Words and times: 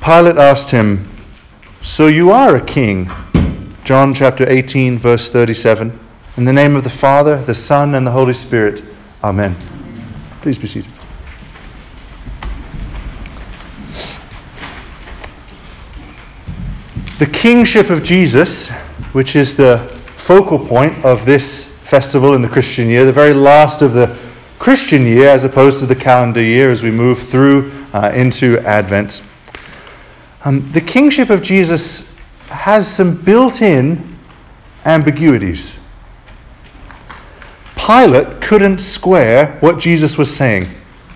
Pilate 0.00 0.36
asked 0.36 0.70
him, 0.70 1.08
So 1.82 2.06
you 2.06 2.30
are 2.30 2.56
a 2.56 2.64
king? 2.64 3.10
John 3.84 4.14
chapter 4.14 4.48
18, 4.48 4.98
verse 4.98 5.30
37. 5.30 5.98
In 6.36 6.44
the 6.44 6.52
name 6.52 6.76
of 6.76 6.84
the 6.84 6.90
Father, 6.90 7.42
the 7.42 7.54
Son, 7.54 7.94
and 7.94 8.06
the 8.06 8.10
Holy 8.10 8.34
Spirit. 8.34 8.82
Amen. 9.24 9.56
Please 10.40 10.58
be 10.58 10.66
seated. 10.66 10.92
The 17.18 17.26
kingship 17.26 17.90
of 17.90 18.04
Jesus, 18.04 18.70
which 19.12 19.34
is 19.34 19.56
the 19.56 19.78
focal 20.16 20.58
point 20.58 21.04
of 21.04 21.26
this 21.26 21.78
festival 21.80 22.34
in 22.34 22.42
the 22.42 22.48
Christian 22.48 22.88
year, 22.88 23.04
the 23.04 23.12
very 23.12 23.34
last 23.34 23.82
of 23.82 23.92
the 23.92 24.16
Christian 24.58 25.06
year 25.06 25.28
as 25.28 25.44
opposed 25.44 25.80
to 25.80 25.86
the 25.86 25.96
calendar 25.96 26.42
year 26.42 26.70
as 26.70 26.82
we 26.82 26.90
move 26.90 27.18
through 27.18 27.77
uh, 27.92 28.12
into 28.14 28.58
Advent. 28.60 29.22
Um, 30.44 30.70
the 30.72 30.80
kingship 30.80 31.30
of 31.30 31.42
Jesus 31.42 32.16
has 32.48 32.86
some 32.92 33.20
built 33.22 33.60
in 33.62 34.18
ambiguities. 34.84 35.80
Pilate 37.76 38.40
couldn't 38.40 38.78
square 38.78 39.56
what 39.60 39.78
Jesus 39.78 40.18
was 40.18 40.34
saying. 40.34 40.66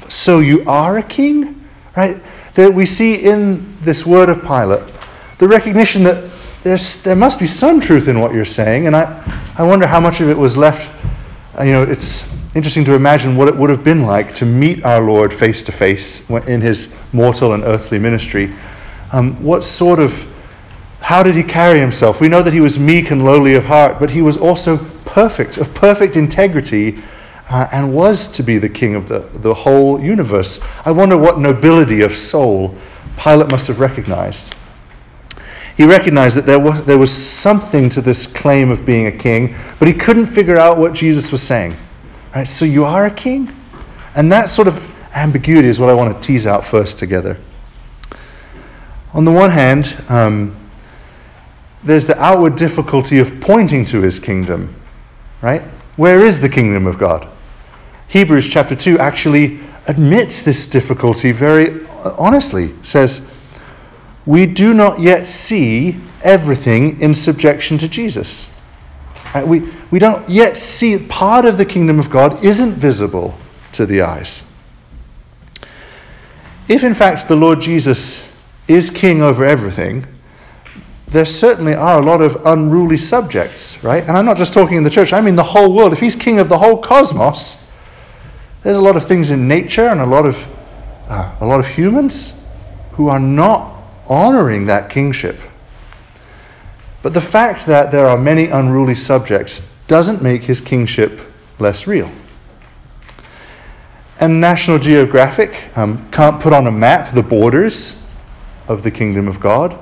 So 0.08 0.40
you 0.40 0.64
are 0.68 0.98
a 0.98 1.02
king? 1.02 1.68
Right? 1.96 2.22
That 2.54 2.72
we 2.72 2.86
see 2.86 3.14
in 3.14 3.76
this 3.82 4.04
word 4.06 4.28
of 4.28 4.42
Pilate 4.42 4.92
the 5.42 5.48
recognition 5.48 6.04
that 6.04 6.22
there's, 6.62 7.02
there 7.02 7.16
must 7.16 7.40
be 7.40 7.48
some 7.48 7.80
truth 7.80 8.06
in 8.06 8.20
what 8.20 8.32
you're 8.32 8.44
saying, 8.44 8.86
and 8.86 8.94
I, 8.94 9.52
I 9.58 9.64
wonder 9.64 9.88
how 9.88 9.98
much 9.98 10.20
of 10.20 10.28
it 10.28 10.38
was 10.38 10.56
left. 10.56 10.88
Uh, 11.58 11.64
you 11.64 11.72
know, 11.72 11.82
it's 11.82 12.31
interesting 12.54 12.84
to 12.84 12.94
imagine 12.94 13.36
what 13.36 13.48
it 13.48 13.56
would 13.56 13.70
have 13.70 13.82
been 13.82 14.02
like 14.02 14.34
to 14.34 14.44
meet 14.44 14.84
our 14.84 15.00
Lord 15.00 15.32
face 15.32 15.62
to 15.64 15.72
face 15.72 16.28
in 16.30 16.60
his 16.60 16.94
mortal 17.12 17.54
and 17.54 17.64
earthly 17.64 17.98
ministry. 17.98 18.52
Um, 19.12 19.42
what 19.42 19.64
sort 19.64 19.98
of, 19.98 20.26
how 21.00 21.22
did 21.22 21.34
he 21.34 21.42
carry 21.42 21.80
himself? 21.80 22.20
We 22.20 22.28
know 22.28 22.42
that 22.42 22.52
he 22.52 22.60
was 22.60 22.78
meek 22.78 23.10
and 23.10 23.24
lowly 23.24 23.54
of 23.54 23.64
heart, 23.64 23.98
but 23.98 24.10
he 24.10 24.20
was 24.20 24.36
also 24.36 24.76
perfect, 25.04 25.56
of 25.56 25.72
perfect 25.74 26.14
integrity, 26.14 27.02
uh, 27.50 27.68
and 27.72 27.94
was 27.94 28.28
to 28.28 28.42
be 28.42 28.58
the 28.58 28.68
king 28.68 28.94
of 28.94 29.06
the, 29.06 29.20
the 29.32 29.54
whole 29.54 30.00
universe. 30.00 30.60
I 30.84 30.90
wonder 30.90 31.16
what 31.16 31.38
nobility 31.38 32.02
of 32.02 32.16
soul 32.16 32.76
Pilate 33.18 33.50
must 33.50 33.66
have 33.66 33.80
recognized. 33.80 34.54
He 35.76 35.84
recognized 35.84 36.36
that 36.36 36.46
there 36.46 36.60
was, 36.60 36.84
there 36.84 36.98
was 36.98 37.12
something 37.12 37.88
to 37.90 38.02
this 38.02 38.26
claim 38.26 38.70
of 38.70 38.84
being 38.84 39.06
a 39.06 39.12
king, 39.12 39.56
but 39.78 39.88
he 39.88 39.94
couldn't 39.94 40.26
figure 40.26 40.58
out 40.58 40.76
what 40.76 40.92
Jesus 40.92 41.32
was 41.32 41.42
saying. 41.42 41.76
Right? 42.34 42.48
So 42.48 42.64
you 42.64 42.84
are 42.84 43.06
a 43.06 43.10
king? 43.10 43.54
And 44.14 44.30
that 44.32 44.50
sort 44.50 44.68
of 44.68 44.88
ambiguity 45.14 45.68
is 45.68 45.78
what 45.78 45.88
I 45.88 45.94
want 45.94 46.14
to 46.14 46.26
tease 46.26 46.46
out 46.46 46.66
first 46.66 46.98
together. 46.98 47.38
On 49.14 49.24
the 49.24 49.32
one 49.32 49.50
hand, 49.50 49.96
um, 50.08 50.56
there's 51.84 52.06
the 52.06 52.18
outward 52.18 52.56
difficulty 52.56 53.18
of 53.18 53.40
pointing 53.40 53.84
to 53.86 54.00
his 54.00 54.18
kingdom, 54.18 54.74
right? 55.42 55.62
Where 55.96 56.24
is 56.24 56.40
the 56.40 56.48
kingdom 56.48 56.86
of 56.86 56.98
God? 56.98 57.28
Hebrews 58.08 58.48
chapter 58.48 58.74
2 58.74 58.98
actually 58.98 59.60
admits 59.86 60.42
this 60.42 60.66
difficulty 60.66 61.32
very 61.32 61.86
honestly, 62.18 62.72
says, 62.82 63.30
we 64.26 64.46
do 64.46 64.74
not 64.74 65.00
yet 65.00 65.26
see 65.26 65.96
everything 66.22 67.00
in 67.00 67.14
subjection 67.14 67.78
to 67.78 67.88
Jesus. 67.88 68.52
Right? 69.34 69.46
We, 69.46 69.72
we 69.92 69.98
don't 69.98 70.26
yet 70.26 70.56
see 70.56 70.98
part 70.98 71.44
of 71.44 71.58
the 71.58 71.66
kingdom 71.66 72.00
of 72.00 72.08
God 72.08 72.42
isn't 72.42 72.72
visible 72.72 73.34
to 73.72 73.84
the 73.84 74.00
eyes. 74.00 74.42
If 76.66 76.82
in 76.82 76.94
fact 76.94 77.28
the 77.28 77.36
Lord 77.36 77.60
Jesus 77.60 78.34
is 78.66 78.88
king 78.88 79.22
over 79.22 79.44
everything, 79.44 80.06
there 81.08 81.26
certainly 81.26 81.74
are 81.74 82.00
a 82.00 82.02
lot 82.02 82.22
of 82.22 82.40
unruly 82.46 82.96
subjects, 82.96 83.84
right? 83.84 84.02
And 84.02 84.16
I'm 84.16 84.24
not 84.24 84.38
just 84.38 84.54
talking 84.54 84.78
in 84.78 84.82
the 84.82 84.88
church, 84.88 85.12
I 85.12 85.20
mean 85.20 85.36
the 85.36 85.42
whole 85.42 85.74
world. 85.74 85.92
If 85.92 86.00
he's 86.00 86.16
king 86.16 86.38
of 86.38 86.48
the 86.48 86.56
whole 86.56 86.78
cosmos, 86.78 87.70
there's 88.62 88.78
a 88.78 88.80
lot 88.80 88.96
of 88.96 89.04
things 89.04 89.28
in 89.28 89.46
nature 89.46 89.88
and 89.88 90.00
a 90.00 90.06
lot 90.06 90.24
of, 90.24 90.48
uh, 91.10 91.36
a 91.38 91.46
lot 91.46 91.60
of 91.60 91.66
humans 91.66 92.46
who 92.92 93.08
are 93.08 93.20
not 93.20 93.76
honoring 94.08 94.64
that 94.66 94.88
kingship. 94.88 95.38
But 97.02 97.12
the 97.12 97.20
fact 97.20 97.66
that 97.66 97.90
there 97.90 98.06
are 98.06 98.16
many 98.16 98.46
unruly 98.46 98.94
subjects 98.94 99.68
doesn't 99.92 100.22
make 100.22 100.44
his 100.44 100.58
kingship 100.58 101.20
less 101.58 101.86
real. 101.86 102.10
And 104.18 104.40
National 104.40 104.78
Geographic 104.78 105.76
um, 105.76 106.10
can't 106.10 106.40
put 106.40 106.54
on 106.54 106.66
a 106.66 106.70
map 106.70 107.12
the 107.12 107.22
borders 107.22 108.02
of 108.68 108.84
the 108.84 108.90
kingdom 108.90 109.28
of 109.28 109.38
God. 109.38 109.78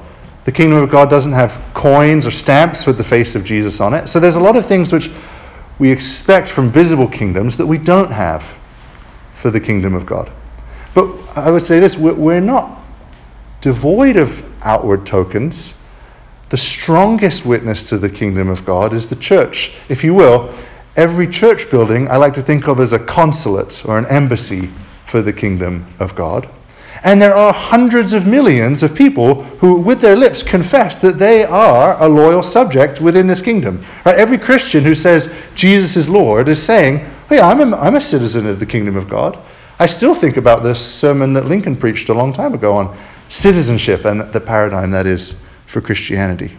The 0.47 0.51
kingdom 0.51 0.79
of 0.79 0.91
God 0.91 1.11
doesn't 1.11 1.31
have 1.31 1.63
coins 1.75 2.27
or 2.27 2.33
stamps 2.33 2.87
with 2.87 2.99
the 2.99 3.05
face 3.05 3.37
of 3.37 3.45
Jesus 3.45 3.81
on 3.81 3.95
it. 3.95 4.09
So 4.09 4.19
there's 4.19 4.35
a 4.35 4.41
lot 4.41 4.57
of 4.57 4.67
things 4.67 4.93
which 4.93 5.13
we 5.79 5.93
expect 5.93 6.49
from 6.49 6.71
visible 6.71 7.07
kingdoms 7.07 7.57
that 7.59 7.67
we 7.67 7.79
don't 7.79 8.11
have 8.11 8.59
for 9.33 9.49
the 9.49 9.61
kingdom 9.61 9.95
of 9.95 10.07
God. 10.07 10.29
But 10.93 11.07
I 11.37 11.53
would 11.53 11.63
say 11.63 11.79
this 11.79 11.97
we're 11.97 12.41
not 12.41 12.83
devoid 13.61 14.17
of 14.17 14.45
outward 14.65 15.07
tokens, 15.07 15.80
the 16.51 16.57
strongest 16.57 17.47
witness 17.47 17.83
to 17.85 17.97
the 17.97 18.11
kingdom 18.11 18.49
of 18.49 18.65
God 18.65 18.93
is 18.93 19.07
the 19.07 19.17
church. 19.17 19.73
If 19.89 20.05
you 20.05 20.15
will, 20.15 20.53
every 20.97 21.29
church 21.29 21.71
building 21.71 22.11
I 22.11 22.17
like 22.17 22.35
to 22.35 22.43
think 22.43 22.69
of 22.69 22.81
as 22.81 22.93
a 22.93 22.99
consulate 22.99 23.85
or 23.87 23.99
an 23.99 24.07
embassy 24.07 24.67
for 25.07 25.23
the 25.23 25.33
kingdom 25.33 25.87
of 25.99 26.15
God. 26.15 26.49
And 27.03 27.23
there 27.23 27.35
are 27.35 27.53
hundreds 27.53 28.13
of 28.13 28.27
millions 28.27 28.83
of 28.83 28.95
people 28.95 29.45
who, 29.61 29.81
with 29.81 30.01
their 30.01 30.17
lips, 30.17 30.43
confess 30.43 30.97
that 30.97 31.19
they 31.19 31.45
are 31.45 32.01
a 32.03 32.09
loyal 32.09 32.43
subject 32.43 33.01
within 33.01 33.27
this 33.27 33.41
kingdom. 33.41 33.85
Right? 34.05 34.19
Every 34.19 34.37
Christian 34.37 34.85
who 34.85 34.95
says 34.95 35.35
Jesus 35.55 35.97
is 35.97 36.11
Lord 36.11 36.49
is 36.49 36.63
saying, 36.63 37.07
oh, 37.31 37.35
yeah, 37.35 37.49
I'm 37.49 37.61
a, 37.61 37.77
I'm 37.77 37.95
a 37.95 38.01
citizen 38.01 38.47
of 38.47 38.59
the 38.59 38.67
kingdom 38.67 38.97
of 38.97 39.09
God. 39.09 39.39
I 39.79 39.87
still 39.87 40.15
think 40.15 40.37
about 40.37 40.63
this 40.63 40.85
sermon 40.85 41.33
that 41.35 41.47
Lincoln 41.47 41.75
preached 41.75 42.11
a 42.11 42.15
long 42.15 42.35
time 42.35 42.53
ago 42.53 42.77
on 42.77 42.95
citizenship 43.31 44.05
and 44.05 44.21
the 44.21 44.41
paradigm 44.41 44.91
that 44.91 45.07
is 45.07 45.41
for 45.71 45.81
Christianity. 45.81 46.59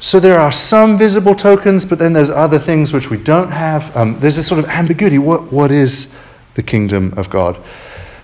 So 0.00 0.18
there 0.18 0.38
are 0.38 0.50
some 0.50 0.98
visible 0.98 1.36
tokens, 1.36 1.84
but 1.84 2.00
then 2.00 2.12
there's 2.12 2.30
other 2.30 2.58
things 2.58 2.92
which 2.92 3.10
we 3.10 3.16
don't 3.16 3.52
have. 3.52 3.96
Um, 3.96 4.18
there's 4.18 4.38
a 4.38 4.42
sort 4.42 4.58
of 4.58 4.68
ambiguity. 4.68 5.18
What, 5.18 5.52
what 5.52 5.70
is 5.70 6.12
the 6.54 6.62
kingdom 6.62 7.14
of 7.16 7.30
God? 7.30 7.62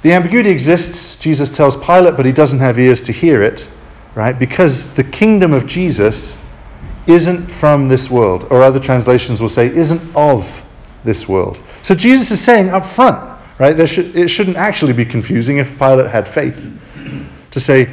The 0.03 0.13
ambiguity 0.13 0.51
exists, 0.51 1.17
Jesus 1.19 1.49
tells 1.49 1.77
Pilate, 1.77 2.17
but 2.17 2.27
he 2.27 2.33
doesn't 2.33 2.59
have 2.59 2.79
ears 2.79 3.03
to 3.03 3.13
hear 3.13 3.43
it, 3.43 3.69
right? 4.17 4.37
Because 4.37 4.95
the 4.95 5.05
kingdom 5.05 5.53
of 5.53 5.69
Jesus 5.69 6.45
isn't 7.07 7.47
from 7.47 7.89
this 7.89 8.11
world, 8.11 8.49
or 8.51 8.65
other 8.65 8.81
translations 8.81 9.41
will 9.41 9.49
say, 9.49 9.69
isn't 9.69 10.03
of 10.17 10.65
this 11.05 11.29
world. 11.29 11.61
So 11.83 11.95
Jesus 11.95 12.33
is 12.33 12.41
saying 12.41 12.71
up 12.71 12.85
front, 12.85 13.39
Right? 13.59 13.89
Should, 13.89 14.15
it 14.15 14.29
shouldn't 14.29 14.57
actually 14.57 14.93
be 14.93 15.05
confusing 15.05 15.59
if 15.59 15.77
Pilate 15.79 16.11
had 16.11 16.29
faith 16.29 16.73
to 17.51 17.61
say, 17.61 17.89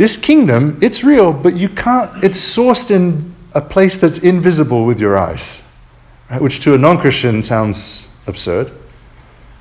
this 0.00 0.16
kingdom, 0.16 0.78
it's 0.80 1.04
real, 1.04 1.30
but 1.30 1.54
you 1.58 1.68
can't, 1.68 2.24
it's 2.24 2.38
sourced 2.38 2.90
in 2.90 3.34
a 3.54 3.60
place 3.60 3.98
that's 3.98 4.16
invisible 4.16 4.86
with 4.86 4.98
your 4.98 5.18
eyes, 5.18 5.76
right? 6.30 6.40
which 6.40 6.60
to 6.60 6.72
a 6.72 6.78
non 6.78 6.96
Christian 6.96 7.42
sounds 7.42 8.10
absurd. 8.26 8.72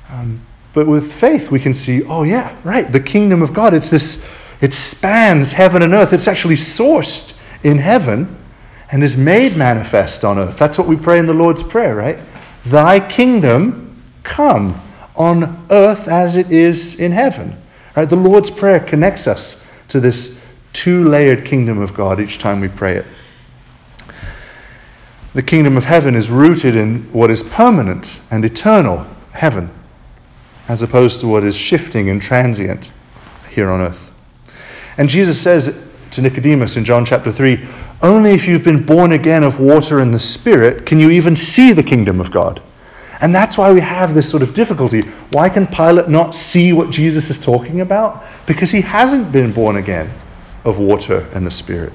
Um, 0.10 0.42
but 0.72 0.88
with 0.88 1.12
faith, 1.12 1.52
we 1.52 1.60
can 1.60 1.74
see, 1.74 2.06
oh, 2.06 2.24
yeah, 2.24 2.56
right, 2.64 2.90
the 2.90 3.02
kingdom 3.02 3.42
of 3.42 3.54
God, 3.54 3.74
it's 3.74 3.90
this, 3.90 4.26
it 4.62 4.74
spans 4.74 5.52
heaven 5.52 5.82
and 5.82 5.94
earth. 5.94 6.14
It's 6.14 6.30
actually 6.30 6.56
sourced 6.56 7.38
in 7.62 7.80
heaven 7.80 8.38
and 8.94 9.04
is 9.04 9.18
made 9.18 9.58
manifest 9.58 10.24
on 10.24 10.40
earth. 10.40 10.58
That's 10.58 10.78
what 10.78 10.88
we 10.88 10.96
pray 10.96 11.20
in 11.20 11.26
the 11.26 11.34
Lord's 11.34 11.64
Prayer, 11.64 11.96
right? 11.96 12.18
Thy 12.64 13.06
kingdom 13.06 14.02
come 14.24 14.80
on 15.18 15.68
earth 15.70 16.08
as 16.08 16.38
it 16.38 16.50
is 16.50 16.98
in 16.98 17.12
heaven. 17.12 17.62
Right? 17.94 18.08
The 18.08 18.16
Lord's 18.16 18.50
Prayer 18.50 18.80
connects 18.80 19.28
us 19.28 19.66
to 19.90 20.00
this 20.00 20.46
two 20.74 21.08
layered 21.08 21.46
kingdom 21.46 21.80
of 21.80 21.94
God 21.94 22.20
each 22.20 22.38
time 22.38 22.62
we 22.62 22.68
pray 22.68 22.96
it. 22.96 23.06
The 25.34 25.44
kingdom 25.44 25.78
of 25.78 25.86
heaven 25.86 26.16
is 26.16 26.30
rooted 26.30 26.76
in 26.76 27.04
what 27.12 27.30
is 27.30 27.44
permanent 27.44 28.22
and 28.32 28.44
eternal 28.44 29.06
heaven, 29.34 29.70
as 30.68 30.82
opposed 30.82 31.20
to 31.20 31.28
what 31.28 31.44
is 31.44 31.56
shifting 31.56 32.10
and 32.10 32.22
transient 32.22 32.92
here 33.50 33.70
on 33.70 33.82
earth. 33.82 34.12
And 34.98 35.08
Jesus 35.08 35.40
says 35.40 35.92
to 36.12 36.22
Nicodemus 36.22 36.78
in 36.78 36.86
John 36.86 37.06
chapter 37.06 37.32
3 37.32 37.68
only 38.02 38.32
if 38.32 38.48
you've 38.48 38.64
been 38.64 38.86
born 38.86 39.12
again 39.12 39.44
of 39.44 39.60
water 39.60 40.00
and 40.00 40.14
the 40.14 40.20
Spirit 40.20 40.86
can 40.86 41.00
you 41.00 41.10
even 41.10 41.36
see 41.36 41.74
the 41.74 41.84
kingdom 41.84 42.22
of 42.22 42.32
God. 42.32 42.62
And 43.22 43.36
that's 43.36 43.58
why 43.58 43.72
we 43.74 43.82
have 43.82 44.14
this 44.14 44.30
sort 44.30 44.44
of 44.44 44.54
difficulty. 44.54 45.02
Why 45.32 45.50
can 45.50 45.68
Pilate 45.68 46.08
not 46.08 46.36
see 46.36 46.72
what 46.72 46.90
Jesus 46.90 47.30
is 47.30 47.44
talking 47.44 47.82
about? 47.82 48.24
Because 48.46 48.72
he 48.72 48.82
hasn't 48.82 49.34
been 49.34 49.52
born 49.52 49.76
again 49.76 50.10
of 50.64 50.80
water 50.80 51.28
and 51.34 51.46
the 51.46 51.52
Spirit. 51.52 51.92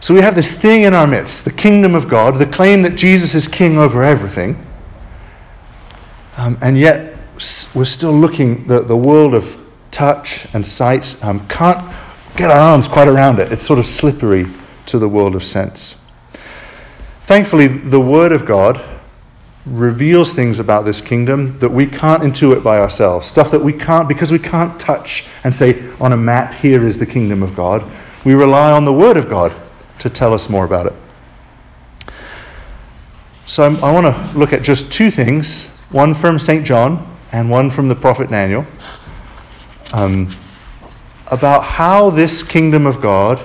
So 0.00 0.14
we 0.14 0.20
have 0.20 0.36
this 0.36 0.54
thing 0.54 0.82
in 0.82 0.94
our 0.94 1.06
midst 1.06 1.44
the 1.44 1.50
kingdom 1.50 1.94
of 1.94 2.08
God, 2.08 2.36
the 2.36 2.46
claim 2.46 2.82
that 2.82 2.96
Jesus 2.96 3.34
is 3.34 3.48
king 3.48 3.76
over 3.76 4.04
everything. 4.04 4.64
Um, 6.36 6.58
and 6.60 6.78
yet, 6.78 7.16
we're 7.74 7.84
still 7.84 8.12
looking, 8.12 8.66
the, 8.66 8.80
the 8.80 8.96
world 8.96 9.34
of 9.34 9.60
touch 9.90 10.46
and 10.54 10.64
sight 10.64 11.16
um, 11.24 11.46
can't 11.48 11.78
get 12.36 12.50
our 12.50 12.58
arms 12.58 12.86
quite 12.86 13.08
around 13.08 13.38
it. 13.38 13.50
It's 13.50 13.66
sort 13.66 13.78
of 13.78 13.86
slippery 13.86 14.46
to 14.86 14.98
the 14.98 15.08
world 15.08 15.34
of 15.34 15.42
sense. 15.42 16.00
Thankfully, 17.26 17.66
the 17.66 18.00
Word 18.00 18.30
of 18.30 18.46
God 18.46 18.80
reveals 19.66 20.32
things 20.32 20.60
about 20.60 20.84
this 20.84 21.00
kingdom 21.00 21.58
that 21.58 21.70
we 21.70 21.84
can't 21.84 22.22
intuit 22.22 22.62
by 22.62 22.78
ourselves. 22.78 23.26
Stuff 23.26 23.50
that 23.50 23.62
we 23.62 23.72
can't, 23.72 24.06
because 24.06 24.30
we 24.30 24.38
can't 24.38 24.78
touch 24.78 25.26
and 25.42 25.52
say 25.52 25.90
on 25.98 26.12
a 26.12 26.16
map, 26.16 26.54
here 26.54 26.86
is 26.86 26.98
the 26.98 27.06
kingdom 27.06 27.42
of 27.42 27.56
God. 27.56 27.84
We 28.24 28.34
rely 28.34 28.70
on 28.70 28.84
the 28.84 28.92
Word 28.92 29.16
of 29.16 29.28
God 29.28 29.56
to 29.98 30.08
tell 30.08 30.32
us 30.32 30.48
more 30.48 30.64
about 30.64 30.86
it. 30.86 32.12
So 33.44 33.64
I'm, 33.64 33.82
i 33.82 33.90
want 33.90 34.06
to 34.06 34.38
look 34.38 34.52
at 34.52 34.62
just 34.62 34.92
two 34.92 35.10
things 35.10 35.66
one 35.90 36.14
from 36.14 36.38
St. 36.38 36.64
John 36.64 37.12
and 37.32 37.50
one 37.50 37.70
from 37.70 37.88
the 37.88 37.96
prophet 37.96 38.30
Daniel 38.30 38.64
um, 39.92 40.32
about 41.26 41.64
how 41.64 42.10
this 42.10 42.44
kingdom 42.44 42.86
of 42.86 43.00
God 43.00 43.40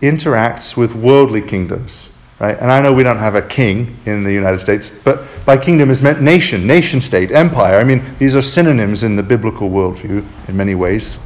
interacts 0.00 0.76
with 0.76 0.94
worldly 0.94 1.42
kingdoms. 1.42 2.11
Right? 2.42 2.58
And 2.58 2.72
I 2.72 2.82
know 2.82 2.92
we 2.92 3.04
don't 3.04 3.18
have 3.18 3.36
a 3.36 3.42
king 3.42 3.96
in 4.04 4.24
the 4.24 4.32
United 4.32 4.58
States, 4.58 4.90
but 4.90 5.28
by 5.46 5.56
kingdom 5.56 5.90
is 5.90 6.02
meant 6.02 6.20
nation, 6.20 6.66
nation 6.66 7.00
state, 7.00 7.30
empire. 7.30 7.76
I 7.76 7.84
mean, 7.84 8.02
these 8.18 8.34
are 8.34 8.42
synonyms 8.42 9.04
in 9.04 9.14
the 9.14 9.22
biblical 9.22 9.70
worldview 9.70 10.26
in 10.48 10.56
many 10.56 10.74
ways. 10.74 11.20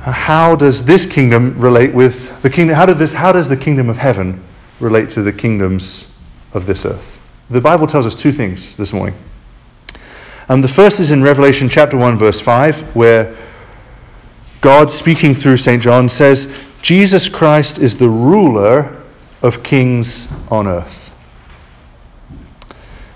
How 0.00 0.54
does 0.56 0.84
this 0.84 1.06
kingdom 1.06 1.58
relate 1.58 1.94
with 1.94 2.42
the 2.42 2.50
kingdom? 2.50 2.76
How, 2.76 2.84
did 2.84 2.98
this, 2.98 3.14
how 3.14 3.32
does 3.32 3.48
the 3.48 3.56
kingdom 3.56 3.88
of 3.88 3.96
heaven 3.96 4.44
relate 4.78 5.08
to 5.10 5.22
the 5.22 5.32
kingdoms 5.32 6.14
of 6.52 6.66
this 6.66 6.84
earth? 6.84 7.18
The 7.48 7.62
Bible 7.62 7.86
tells 7.86 8.04
us 8.04 8.14
two 8.14 8.30
things 8.30 8.76
this 8.76 8.92
morning. 8.92 9.16
Um, 10.50 10.60
the 10.60 10.68
first 10.68 11.00
is 11.00 11.12
in 11.12 11.22
Revelation 11.22 11.70
chapter 11.70 11.96
1, 11.96 12.18
verse 12.18 12.40
5, 12.40 12.94
where 12.94 13.34
God, 14.60 14.90
speaking 14.90 15.34
through 15.34 15.56
St. 15.56 15.82
John, 15.82 16.10
says, 16.10 16.54
Jesus 16.82 17.30
Christ 17.30 17.78
is 17.78 17.96
the 17.96 18.08
ruler 18.08 18.97
of 19.42 19.62
kings 19.62 20.32
on 20.50 20.66
earth. 20.66 21.16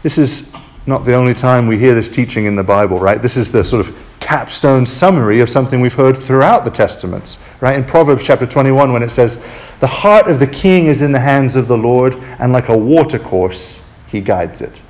This 0.02 0.18
is 0.18 0.54
not 0.86 1.04
the 1.04 1.14
only 1.14 1.34
time 1.34 1.66
we 1.66 1.78
hear 1.78 1.94
this 1.94 2.10
teaching 2.10 2.46
in 2.46 2.56
the 2.56 2.62
Bible, 2.62 2.98
right? 2.98 3.22
This 3.22 3.36
is 3.36 3.52
the 3.52 3.62
sort 3.62 3.86
of 3.86 3.96
capstone 4.20 4.86
summary 4.86 5.40
of 5.40 5.48
something 5.48 5.80
we've 5.80 5.94
heard 5.94 6.16
throughout 6.16 6.64
the 6.64 6.70
Testaments, 6.70 7.38
right? 7.60 7.76
In 7.76 7.84
Proverbs 7.84 8.24
chapter 8.24 8.46
21, 8.46 8.92
when 8.92 9.02
it 9.02 9.10
says, 9.10 9.44
The 9.80 9.86
heart 9.86 10.28
of 10.28 10.40
the 10.40 10.46
king 10.46 10.86
is 10.86 11.02
in 11.02 11.12
the 11.12 11.20
hands 11.20 11.54
of 11.54 11.68
the 11.68 11.76
Lord, 11.76 12.14
and 12.38 12.52
like 12.52 12.68
a 12.68 12.76
watercourse, 12.76 13.84
he 14.08 14.20
guides 14.20 14.60
it. 14.60 14.82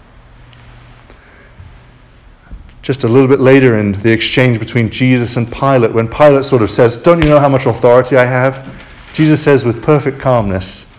Just 2.82 3.04
a 3.04 3.08
little 3.08 3.28
bit 3.28 3.40
later 3.40 3.76
in 3.76 3.92
the 4.00 4.10
exchange 4.10 4.58
between 4.58 4.90
Jesus 4.90 5.36
and 5.36 5.50
Pilate, 5.52 5.92
when 5.92 6.08
Pilate 6.08 6.44
sort 6.44 6.62
of 6.62 6.70
says, 6.70 6.96
Don't 6.96 7.22
you 7.22 7.28
know 7.28 7.38
how 7.38 7.48
much 7.48 7.66
authority 7.66 8.16
I 8.16 8.24
have? 8.24 8.68
Jesus 9.12 9.42
says 9.42 9.64
with 9.64 9.82
perfect 9.82 10.18
calmness, 10.20 10.91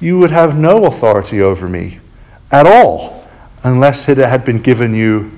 You 0.00 0.18
would 0.18 0.30
have 0.30 0.58
no 0.58 0.86
authority 0.86 1.40
over 1.40 1.68
me 1.68 2.00
at 2.50 2.66
all 2.66 3.28
unless 3.62 4.08
it 4.08 4.18
had 4.18 4.44
been 4.44 4.58
given 4.58 4.94
you 4.94 5.30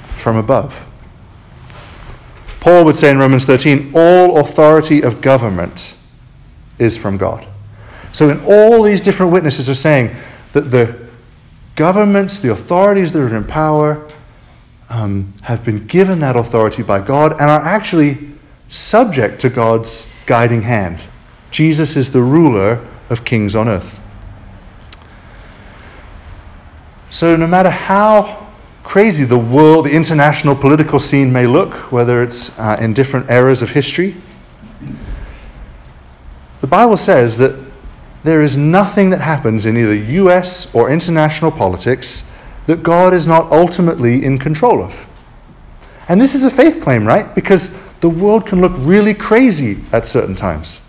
from 0.00 0.36
above. 0.36 0.84
Paul 2.60 2.84
would 2.84 2.96
say 2.96 3.10
in 3.10 3.18
Romans 3.18 3.46
13, 3.46 3.92
All 3.94 4.40
authority 4.40 5.02
of 5.02 5.20
government 5.20 5.94
is 6.78 6.96
from 6.96 7.16
God. 7.16 7.46
So, 8.12 8.30
in 8.30 8.40
all 8.44 8.82
these 8.82 9.00
different 9.00 9.32
witnesses 9.32 9.68
are 9.68 9.74
saying 9.74 10.16
that 10.52 10.70
the 10.70 11.08
governments, 11.76 12.40
the 12.40 12.50
authorities 12.50 13.12
that 13.12 13.20
are 13.20 13.34
in 13.34 13.44
power, 13.44 14.08
um, 14.90 15.32
have 15.42 15.64
been 15.64 15.86
given 15.86 16.18
that 16.20 16.36
authority 16.36 16.82
by 16.82 17.00
God 17.00 17.32
and 17.32 17.42
are 17.42 17.60
actually 17.60 18.32
subject 18.68 19.40
to 19.40 19.50
God's 19.50 20.12
guiding 20.26 20.62
hand. 20.62 21.06
Jesus 21.50 21.96
is 21.96 22.10
the 22.10 22.22
ruler 22.22 22.86
of 23.10 23.24
kings 23.24 23.54
on 23.54 23.68
earth. 23.68 24.00
So, 27.10 27.36
no 27.36 27.46
matter 27.46 27.70
how 27.70 28.46
crazy 28.84 29.24
the 29.24 29.38
world, 29.38 29.86
the 29.86 29.94
international 29.94 30.54
political 30.54 30.98
scene 30.98 31.32
may 31.32 31.46
look, 31.46 31.92
whether 31.92 32.22
it's 32.22 32.58
uh, 32.58 32.76
in 32.80 32.94
different 32.94 33.30
eras 33.30 33.62
of 33.62 33.70
history, 33.70 34.16
the 36.60 36.66
Bible 36.66 36.96
says 36.96 37.36
that 37.38 37.68
there 38.24 38.42
is 38.42 38.56
nothing 38.56 39.10
that 39.10 39.20
happens 39.20 39.64
in 39.64 39.76
either 39.76 39.94
US 39.94 40.74
or 40.74 40.90
international 40.90 41.50
politics 41.50 42.30
that 42.66 42.82
God 42.82 43.14
is 43.14 43.26
not 43.26 43.50
ultimately 43.50 44.24
in 44.24 44.38
control 44.38 44.82
of. 44.82 45.06
And 46.08 46.20
this 46.20 46.34
is 46.34 46.44
a 46.44 46.50
faith 46.50 46.82
claim, 46.82 47.06
right? 47.06 47.34
Because 47.34 47.94
the 48.00 48.08
world 48.08 48.46
can 48.46 48.60
look 48.60 48.72
really 48.76 49.14
crazy 49.14 49.78
at 49.92 50.06
certain 50.06 50.34
times. 50.34 50.80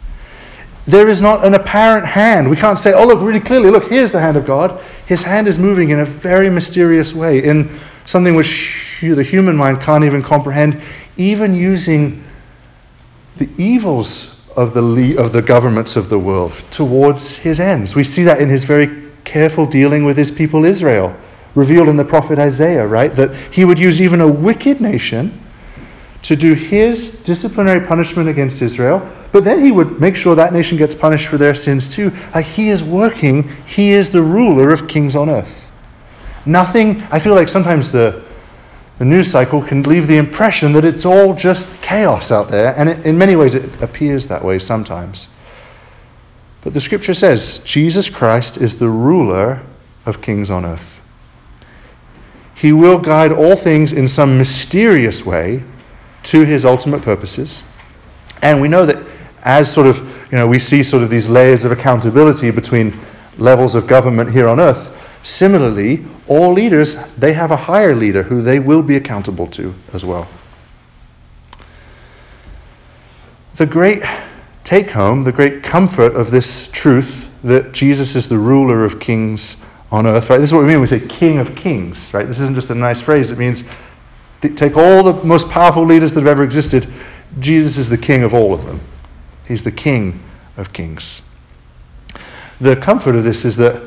There 0.85 1.07
is 1.07 1.21
not 1.21 1.45
an 1.45 1.53
apparent 1.53 2.05
hand. 2.05 2.49
We 2.49 2.55
can't 2.55 2.79
say, 2.79 2.93
oh, 2.93 3.05
look, 3.05 3.21
really 3.21 3.39
clearly, 3.39 3.69
look, 3.69 3.89
here's 3.89 4.11
the 4.11 4.19
hand 4.19 4.37
of 4.37 4.45
God. 4.45 4.81
His 5.09 5.23
hand 5.23 5.47
is 5.47 5.57
moving 5.57 5.89
in 5.89 5.99
a 5.99 6.05
very 6.05 6.51
mysterious 6.51 7.15
way, 7.15 7.43
in 7.43 7.67
something 8.05 8.35
which 8.35 8.99
the 9.01 9.23
human 9.23 9.57
mind 9.57 9.81
can't 9.81 10.03
even 10.03 10.21
comprehend, 10.21 10.79
even 11.17 11.55
using 11.55 12.23
the 13.37 13.49
evils 13.57 14.47
of 14.55 14.75
the, 14.75 15.17
of 15.17 15.33
the 15.33 15.41
governments 15.41 15.95
of 15.95 16.09
the 16.09 16.19
world 16.19 16.51
towards 16.69 17.37
his 17.37 17.59
ends. 17.59 17.95
We 17.95 18.03
see 18.03 18.21
that 18.21 18.39
in 18.39 18.49
his 18.49 18.65
very 18.65 19.09
careful 19.23 19.65
dealing 19.65 20.05
with 20.05 20.15
his 20.15 20.29
people 20.29 20.63
Israel, 20.63 21.17
revealed 21.55 21.89
in 21.89 21.97
the 21.97 22.05
prophet 22.05 22.37
Isaiah, 22.37 22.85
right? 22.85 23.11
That 23.15 23.33
he 23.51 23.65
would 23.65 23.79
use 23.79 23.99
even 23.99 24.21
a 24.21 24.27
wicked 24.27 24.79
nation 24.79 25.41
to 26.21 26.35
do 26.35 26.53
his 26.53 27.23
disciplinary 27.23 27.83
punishment 27.87 28.29
against 28.29 28.61
Israel, 28.61 29.09
but 29.31 29.43
then 29.43 29.63
he 29.63 29.71
would 29.71 29.99
make 29.99 30.15
sure 30.15 30.35
that 30.35 30.53
nation 30.53 30.77
gets 30.77 30.95
punished 30.95 31.27
for 31.27 31.37
their 31.37 31.53
sins 31.53 31.87
too. 31.87 32.11
Like 32.33 32.45
he 32.45 32.69
is 32.69 32.83
working, 32.83 33.49
he 33.65 33.91
is 33.91 34.09
the 34.09 34.21
ruler 34.21 34.71
of 34.71 34.87
kings 34.87 35.15
on 35.15 35.29
earth. 35.29 35.71
Nothing, 36.45 37.03
I 37.11 37.19
feel 37.19 37.35
like 37.35 37.49
sometimes 37.49 37.91
the 37.91 38.23
the 38.99 39.05
news 39.05 39.31
cycle 39.31 39.61
can 39.61 39.81
leave 39.83 40.07
the 40.07 40.17
impression 40.17 40.73
that 40.73 40.83
it's 40.83 41.05
all 41.05 41.33
just 41.33 41.81
chaos 41.81 42.33
out 42.33 42.49
there, 42.49 42.75
and 42.77 42.89
it, 42.89 43.05
in 43.05 43.17
many 43.17 43.33
ways 43.37 43.55
it 43.55 43.81
appears 43.81 44.27
that 44.27 44.43
way 44.43 44.59
sometimes. 44.59 45.29
But 46.61 46.73
the 46.73 46.81
scripture 46.81 47.13
says 47.13 47.59
Jesus 47.59 48.09
Christ 48.09 48.57
is 48.57 48.77
the 48.77 48.89
ruler 48.89 49.61
of 50.05 50.21
kings 50.21 50.49
on 50.49 50.65
earth. 50.65 51.01
He 52.53 52.73
will 52.73 52.99
guide 52.99 53.31
all 53.31 53.55
things 53.55 53.93
in 53.93 54.05
some 54.05 54.37
mysterious 54.37 55.25
way 55.25 55.63
to 56.23 56.43
his 56.43 56.65
ultimate 56.65 57.01
purposes. 57.01 57.63
And 58.41 58.59
we 58.59 58.67
know 58.67 58.85
that 58.85 59.01
as 59.43 59.71
sort 59.71 59.87
of, 59.87 59.99
you 60.31 60.37
know, 60.37 60.47
we 60.47 60.59
see 60.59 60.83
sort 60.83 61.03
of 61.03 61.09
these 61.09 61.27
layers 61.29 61.65
of 61.65 61.71
accountability 61.71 62.51
between 62.51 62.97
levels 63.37 63.75
of 63.75 63.87
government 63.87 64.31
here 64.31 64.47
on 64.47 64.59
earth, 64.59 64.95
similarly, 65.23 66.05
all 66.27 66.53
leaders, 66.53 66.95
they 67.15 67.33
have 67.33 67.51
a 67.51 67.57
higher 67.57 67.95
leader 67.95 68.23
who 68.23 68.41
they 68.41 68.59
will 68.59 68.81
be 68.81 68.95
accountable 68.95 69.47
to 69.47 69.73
as 69.93 70.05
well. 70.05 70.27
The 73.55 73.65
great 73.65 74.03
take 74.63 74.91
home, 74.91 75.23
the 75.23 75.31
great 75.31 75.63
comfort 75.63 76.15
of 76.15 76.31
this 76.31 76.69
truth 76.71 77.29
that 77.43 77.71
Jesus 77.73 78.15
is 78.15 78.27
the 78.27 78.37
ruler 78.37 78.85
of 78.85 78.99
kings 78.99 79.65
on 79.91 80.05
earth, 80.05 80.29
right? 80.29 80.37
This 80.37 80.49
is 80.49 80.53
what 80.53 80.61
we 80.61 80.67
mean 80.67 80.75
when 80.75 80.81
we 80.81 80.87
say 80.87 81.05
king 81.07 81.39
of 81.39 81.55
kings, 81.55 82.13
right? 82.13 82.27
This 82.27 82.39
isn't 82.39 82.55
just 82.55 82.69
a 82.69 82.75
nice 82.75 83.01
phrase. 83.01 83.31
It 83.31 83.39
means 83.39 83.63
take 84.41 84.77
all 84.77 85.03
the 85.03 85.23
most 85.25 85.49
powerful 85.49 85.83
leaders 85.83 86.13
that 86.13 86.21
have 86.21 86.27
ever 86.27 86.43
existed. 86.43 86.87
Jesus 87.39 87.77
is 87.77 87.89
the 87.89 87.97
king 87.97 88.23
of 88.23 88.33
all 88.33 88.53
of 88.53 88.65
them. 88.65 88.79
He's 89.49 89.63
the 89.63 89.71
king 89.71 90.21
of 90.57 90.71
kings. 90.71 91.23
The 92.61 92.75
comfort 92.75 93.15
of 93.15 93.23
this 93.23 93.43
is 93.43 93.57
that 93.57 93.81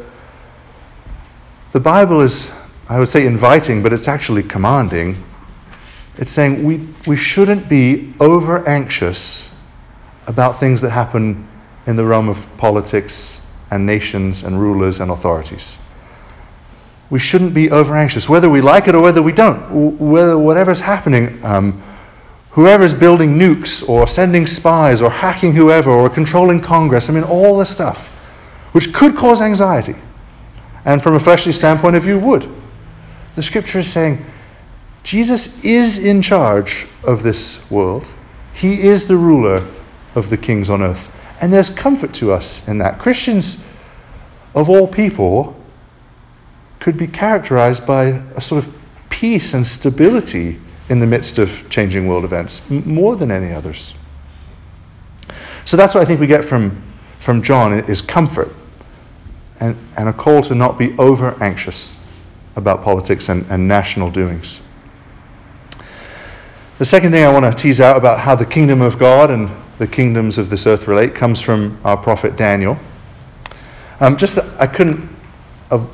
the 1.70 1.78
Bible 1.78 2.20
is, 2.20 2.52
I 2.88 2.98
would 2.98 3.08
say, 3.08 3.24
inviting, 3.26 3.80
but 3.80 3.92
it's 3.92 4.08
actually 4.08 4.42
commanding. 4.42 5.24
It's 6.18 6.30
saying 6.30 6.64
we, 6.64 6.88
we 7.06 7.16
shouldn't 7.16 7.68
be 7.68 8.12
over 8.18 8.66
anxious 8.68 9.54
about 10.26 10.58
things 10.58 10.80
that 10.80 10.90
happen 10.90 11.48
in 11.86 11.94
the 11.94 12.04
realm 12.04 12.28
of 12.28 12.46
politics 12.56 13.40
and 13.70 13.86
nations 13.86 14.42
and 14.42 14.60
rulers 14.60 14.98
and 14.98 15.12
authorities. 15.12 15.78
We 17.08 17.20
shouldn't 17.20 17.54
be 17.54 17.70
over 17.70 17.94
anxious, 17.94 18.28
whether 18.28 18.50
we 18.50 18.60
like 18.60 18.88
it 18.88 18.96
or 18.96 19.02
whether 19.02 19.22
we 19.22 19.32
don't, 19.32 19.98
whether 20.00 20.36
whatever's 20.36 20.80
happening, 20.80 21.44
um, 21.44 21.80
whoever's 22.52 22.94
building 22.94 23.34
nukes 23.34 23.86
or 23.88 24.06
sending 24.06 24.46
spies 24.46 25.02
or 25.02 25.10
hacking 25.10 25.54
whoever 25.54 25.90
or 25.90 26.08
controlling 26.08 26.60
Congress, 26.60 27.08
I 27.08 27.12
mean, 27.12 27.24
all 27.24 27.58
this 27.58 27.70
stuff, 27.70 28.08
which 28.72 28.92
could 28.92 29.16
cause 29.16 29.40
anxiety 29.40 29.96
and 30.84 31.02
from 31.02 31.14
a 31.14 31.20
fleshly 31.20 31.52
standpoint 31.52 31.96
of 31.96 32.02
view 32.02 32.18
would. 32.18 32.48
The 33.34 33.42
scripture 33.42 33.78
is 33.78 33.90
saying 33.90 34.24
Jesus 35.02 35.64
is 35.64 35.98
in 35.98 36.22
charge 36.22 36.86
of 37.04 37.22
this 37.22 37.68
world. 37.70 38.08
He 38.54 38.82
is 38.82 39.06
the 39.06 39.16
ruler 39.16 39.66
of 40.14 40.28
the 40.30 40.36
kings 40.36 40.68
on 40.68 40.82
earth. 40.82 41.10
And 41.40 41.52
there's 41.52 41.70
comfort 41.70 42.12
to 42.14 42.32
us 42.32 42.66
in 42.68 42.78
that. 42.78 42.98
Christians 42.98 43.66
of 44.54 44.68
all 44.68 44.86
people 44.86 45.56
could 46.78 46.98
be 46.98 47.06
characterized 47.06 47.86
by 47.86 48.04
a 48.04 48.40
sort 48.40 48.66
of 48.66 48.74
peace 49.08 49.54
and 49.54 49.66
stability 49.66 50.58
in 50.88 51.00
the 51.00 51.06
midst 51.06 51.38
of 51.38 51.68
changing 51.70 52.06
world 52.06 52.24
events, 52.24 52.68
more 52.70 53.16
than 53.16 53.30
any 53.30 53.52
others. 53.52 53.94
So 55.64 55.76
that's 55.76 55.94
what 55.94 56.02
I 56.02 56.04
think 56.04 56.20
we 56.20 56.26
get 56.26 56.44
from, 56.44 56.82
from 57.18 57.42
John 57.42 57.72
is 57.72 58.02
comfort 58.02 58.54
and, 59.60 59.76
and 59.96 60.08
a 60.08 60.12
call 60.12 60.42
to 60.42 60.54
not 60.54 60.78
be 60.78 60.96
over 60.98 61.40
anxious 61.42 62.02
about 62.56 62.82
politics 62.82 63.28
and, 63.28 63.46
and 63.48 63.68
national 63.68 64.10
doings. 64.10 64.60
The 66.78 66.84
second 66.84 67.12
thing 67.12 67.24
I 67.24 67.32
want 67.32 67.44
to 67.44 67.52
tease 67.52 67.80
out 67.80 67.96
about 67.96 68.18
how 68.18 68.34
the 68.34 68.44
kingdom 68.44 68.80
of 68.80 68.98
God 68.98 69.30
and 69.30 69.48
the 69.78 69.86
kingdoms 69.86 70.36
of 70.36 70.50
this 70.50 70.66
earth 70.66 70.88
relate 70.88 71.14
comes 71.14 71.40
from 71.40 71.80
our 71.84 71.96
prophet 71.96 72.36
Daniel. 72.36 72.76
Um, 74.00 74.16
just 74.16 74.38
I 74.58 74.66
couldn't 74.66 75.08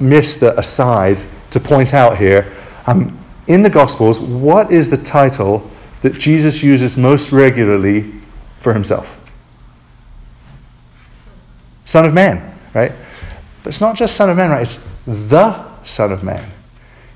missed 0.01 0.41
the 0.41 0.59
aside 0.59 1.23
to 1.51 1.61
point 1.61 1.95
out 1.95 2.19
here. 2.19 2.53
Um, 2.87 3.19
in 3.49 3.63
the 3.63 3.71
Gospels, 3.71 4.21
what 4.21 4.71
is 4.71 4.89
the 4.89 4.97
title 4.97 5.69
that 6.03 6.15
Jesus 6.19 6.63
uses 6.63 6.97
most 6.97 7.33
regularly 7.33 8.13
for 8.61 8.73
himself? 8.73 9.19
Son 11.85 12.05
of 12.05 12.13
Man, 12.13 12.55
right? 12.75 12.93
But 13.63 13.71
it's 13.71 13.81
not 13.81 13.97
just 13.97 14.15
Son 14.15 14.31
of 14.31 14.37
Man, 14.37 14.51
right? 14.51 14.63
It's 14.63 14.87
the 15.07 15.65
Son 15.85 16.13
of 16.13 16.23
Man. 16.23 16.49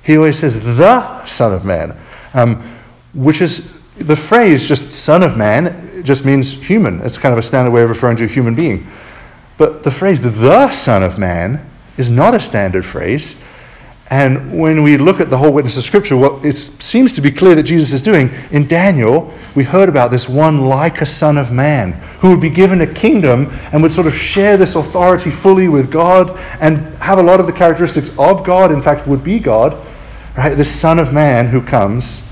He 0.01 0.17
always 0.17 0.37
says 0.37 0.61
the 0.75 1.25
Son 1.25 1.53
of 1.53 1.63
Man, 1.63 1.97
um, 2.33 2.61
which 3.13 3.41
is 3.41 3.81
the 3.95 4.15
phrase 4.15 4.67
just 4.67 4.89
Son 4.91 5.21
of 5.21 5.37
Man 5.37 6.03
just 6.03 6.25
means 6.25 6.51
human. 6.67 6.99
It's 7.01 7.17
kind 7.17 7.31
of 7.31 7.39
a 7.39 7.43
standard 7.43 7.71
way 7.71 7.83
of 7.83 7.89
referring 7.89 8.17
to 8.17 8.25
a 8.25 8.27
human 8.27 8.55
being. 8.55 8.87
But 9.57 9.83
the 9.83 9.91
phrase 9.91 10.19
the 10.19 10.71
Son 10.71 11.03
of 11.03 11.19
Man 11.19 11.69
is 11.97 12.09
not 12.09 12.33
a 12.33 12.39
standard 12.39 12.85
phrase. 12.85 13.41
And 14.09 14.59
when 14.59 14.83
we 14.83 14.97
look 14.97 15.19
at 15.21 15.29
the 15.29 15.37
whole 15.37 15.51
witness 15.51 15.77
of 15.77 15.83
Scripture, 15.83 16.17
what 16.17 16.45
it 16.45 16.53
seems 16.53 17.13
to 17.13 17.21
be 17.21 17.31
clear 17.31 17.55
that 17.55 17.63
Jesus 17.63 17.93
is 17.93 18.01
doing, 18.01 18.29
in 18.51 18.67
Daniel, 18.67 19.33
we 19.55 19.63
heard 19.63 19.87
about 19.87 20.11
this 20.11 20.27
one 20.27 20.67
like 20.67 21.01
a 21.01 21.05
Son 21.05 21.37
of 21.37 21.51
Man 21.51 21.93
who 22.19 22.29
would 22.29 22.41
be 22.41 22.49
given 22.49 22.81
a 22.81 22.87
kingdom 22.87 23.47
and 23.71 23.81
would 23.81 23.91
sort 23.91 24.07
of 24.07 24.13
share 24.13 24.57
this 24.57 24.75
authority 24.75 25.31
fully 25.31 25.67
with 25.67 25.89
God 25.89 26.37
and 26.59 26.77
have 26.97 27.17
a 27.17 27.23
lot 27.23 27.39
of 27.39 27.47
the 27.47 27.53
characteristics 27.53 28.17
of 28.19 28.43
God, 28.43 28.71
in 28.71 28.81
fact, 28.81 29.07
would 29.07 29.23
be 29.23 29.39
God. 29.39 29.77
Right? 30.37 30.55
This 30.55 30.73
Son 30.73 30.99
of 30.99 31.13
Man 31.13 31.47
who 31.47 31.61
comes. 31.61 32.27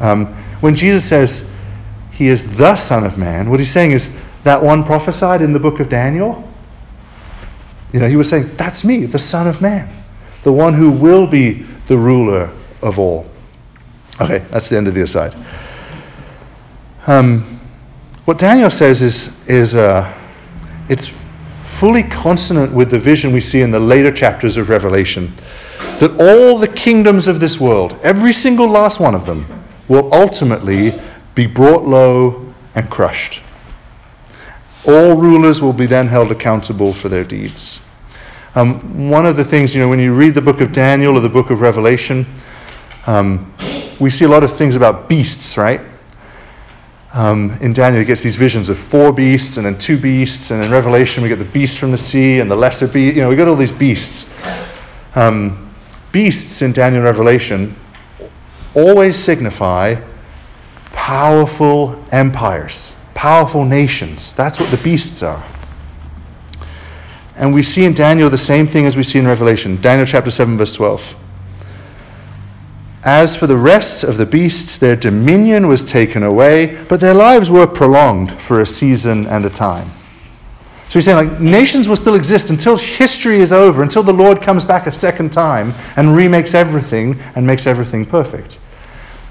Um, 0.00 0.26
when 0.60 0.74
Jesus 0.74 1.08
says 1.08 1.52
he 2.10 2.28
is 2.28 2.56
the 2.56 2.74
Son 2.74 3.04
of 3.04 3.16
Man, 3.16 3.48
what 3.48 3.60
he's 3.60 3.70
saying 3.70 3.92
is 3.92 4.18
that 4.42 4.62
one 4.62 4.82
prophesied 4.82 5.40
in 5.40 5.52
the 5.52 5.60
book 5.60 5.78
of 5.78 5.88
Daniel. 5.88 6.48
You 7.92 8.00
know, 8.00 8.08
he 8.08 8.16
was 8.16 8.28
saying, 8.28 8.56
That's 8.56 8.84
me, 8.84 9.06
the 9.06 9.18
Son 9.18 9.46
of 9.46 9.62
Man 9.62 10.01
the 10.42 10.52
one 10.52 10.74
who 10.74 10.90
will 10.90 11.26
be 11.26 11.64
the 11.86 11.96
ruler 11.96 12.50
of 12.80 12.98
all. 12.98 13.26
Okay, 14.20 14.38
that's 14.50 14.68
the 14.68 14.76
end 14.76 14.88
of 14.88 14.94
the 14.94 15.02
aside. 15.02 15.34
Um, 17.06 17.60
what 18.24 18.38
Daniel 18.38 18.70
says 18.70 19.02
is, 19.02 19.48
is 19.48 19.74
uh, 19.74 20.12
it's 20.88 21.08
fully 21.60 22.04
consonant 22.04 22.72
with 22.72 22.90
the 22.90 22.98
vision 22.98 23.32
we 23.32 23.40
see 23.40 23.60
in 23.60 23.72
the 23.72 23.80
later 23.80 24.12
chapters 24.12 24.56
of 24.56 24.68
Revelation 24.68 25.32
that 25.98 26.12
all 26.20 26.58
the 26.58 26.68
kingdoms 26.68 27.26
of 27.26 27.40
this 27.40 27.60
world, 27.60 27.98
every 28.02 28.32
single 28.32 28.68
last 28.68 29.00
one 29.00 29.14
of 29.14 29.26
them, 29.26 29.64
will 29.88 30.12
ultimately 30.14 31.00
be 31.34 31.46
brought 31.46 31.84
low 31.84 32.54
and 32.74 32.88
crushed. 32.88 33.42
All 34.86 35.16
rulers 35.16 35.60
will 35.60 35.72
be 35.72 35.86
then 35.86 36.08
held 36.08 36.30
accountable 36.30 36.92
for 36.92 37.08
their 37.08 37.24
deeds. 37.24 37.80
Um, 38.54 39.08
one 39.08 39.24
of 39.24 39.36
the 39.36 39.44
things, 39.44 39.74
you 39.74 39.80
know, 39.80 39.88
when 39.88 39.98
you 39.98 40.14
read 40.14 40.34
the 40.34 40.42
book 40.42 40.60
of 40.60 40.72
Daniel 40.72 41.16
or 41.16 41.20
the 41.20 41.28
book 41.28 41.50
of 41.50 41.62
Revelation, 41.62 42.26
um, 43.06 43.52
we 43.98 44.10
see 44.10 44.26
a 44.26 44.28
lot 44.28 44.42
of 44.42 44.52
things 44.52 44.76
about 44.76 45.08
beasts, 45.08 45.56
right? 45.56 45.80
Um, 47.14 47.56
in 47.60 47.72
Daniel, 47.72 48.00
he 48.00 48.06
gets 48.06 48.22
these 48.22 48.36
visions 48.36 48.68
of 48.68 48.78
four 48.78 49.12
beasts 49.12 49.56
and 49.56 49.64
then 49.64 49.78
two 49.78 49.98
beasts, 49.98 50.50
and 50.50 50.62
in 50.62 50.70
Revelation, 50.70 51.22
we 51.22 51.28
get 51.28 51.38
the 51.38 51.44
beast 51.46 51.78
from 51.78 51.92
the 51.92 51.98
sea 51.98 52.40
and 52.40 52.50
the 52.50 52.56
lesser 52.56 52.86
beast. 52.86 53.16
You 53.16 53.22
know, 53.22 53.28
we 53.28 53.36
got 53.36 53.48
all 53.48 53.56
these 53.56 53.72
beasts. 53.72 54.34
Um, 55.14 55.74
beasts 56.10 56.62
in 56.62 56.72
Daniel 56.72 57.00
and 57.00 57.04
Revelation 57.04 57.74
always 58.74 59.16
signify 59.16 59.96
powerful 60.92 62.02
empires, 62.12 62.94
powerful 63.14 63.64
nations. 63.64 64.34
That's 64.34 64.60
what 64.60 64.70
the 64.70 64.78
beasts 64.78 65.22
are. 65.22 65.42
And 67.36 67.54
we 67.54 67.62
see 67.62 67.84
in 67.84 67.94
Daniel 67.94 68.28
the 68.28 68.36
same 68.36 68.66
thing 68.66 68.86
as 68.86 68.96
we 68.96 69.02
see 69.02 69.18
in 69.18 69.26
Revelation. 69.26 69.80
Daniel 69.80 70.06
chapter 70.06 70.30
7, 70.30 70.58
verse 70.58 70.74
12. 70.74 71.16
As 73.04 73.34
for 73.34 73.46
the 73.46 73.56
rest 73.56 74.04
of 74.04 74.16
the 74.16 74.26
beasts, 74.26 74.78
their 74.78 74.94
dominion 74.94 75.66
was 75.66 75.82
taken 75.82 76.22
away, 76.22 76.84
but 76.88 77.00
their 77.00 77.14
lives 77.14 77.50
were 77.50 77.66
prolonged 77.66 78.40
for 78.40 78.60
a 78.60 78.66
season 78.66 79.26
and 79.26 79.44
a 79.44 79.50
time. 79.50 79.88
So 80.88 80.98
he's 80.98 81.06
saying, 81.06 81.26
like, 81.26 81.40
nations 81.40 81.88
will 81.88 81.96
still 81.96 82.14
exist 82.14 82.50
until 82.50 82.76
history 82.76 83.38
is 83.38 83.52
over, 83.52 83.82
until 83.82 84.02
the 84.02 84.12
Lord 84.12 84.42
comes 84.42 84.64
back 84.64 84.86
a 84.86 84.92
second 84.92 85.32
time 85.32 85.72
and 85.96 86.14
remakes 86.14 86.54
everything 86.54 87.18
and 87.34 87.46
makes 87.46 87.66
everything 87.66 88.04
perfect. 88.04 88.60